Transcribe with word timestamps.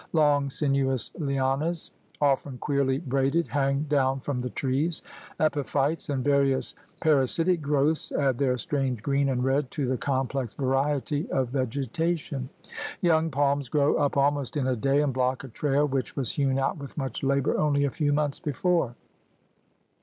Long, 0.13 0.49
sinuous 0.49 1.11
lianas, 1.19 1.91
often 2.19 2.57
queerly 2.57 2.97
braided, 2.97 3.47
hang 3.49 3.83
down 3.83 4.19
from 4.19 4.41
the 4.41 4.49
trees; 4.49 5.03
epiphytes 5.39 6.09
and 6.09 6.23
various 6.23 6.73
para 7.01 7.25
sitic 7.25 7.61
growths 7.61 8.11
add 8.11 8.39
their 8.39 8.57
strange 8.57 9.03
green 9.03 9.29
and 9.29 9.43
red 9.43 9.69
to 9.69 9.85
the 9.85 9.99
complex 9.99 10.55
variety 10.55 11.29
of 11.29 11.49
vegetation. 11.49 12.49
Young 13.01 13.29
palms 13.29 13.69
grow 13.69 13.93
up 13.97 14.17
almost 14.17 14.57
in 14.57 14.65
a 14.65 14.75
day 14.75 15.03
and 15.03 15.13
block 15.13 15.43
a 15.43 15.49
trail 15.49 15.87
which 15.87 16.15
was 16.15 16.31
hewn 16.31 16.57
out 16.57 16.79
with 16.79 16.97
much 16.97 17.21
labor 17.21 17.55
only 17.59 17.83
a 17.83 17.91
few 17.91 18.11
months 18.11 18.39
before. 18.39 18.95